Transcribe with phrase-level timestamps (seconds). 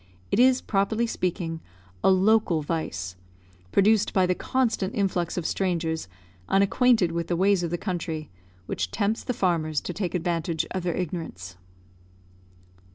[0.31, 1.61] It is, properly speaking,
[2.03, 3.15] a local vice,
[3.71, 6.07] produced by the constant influx of strangers
[6.49, 8.31] unacquainted with the ways of the country,
[8.65, 11.55] which tempts the farmers to take advantage of their ignorance.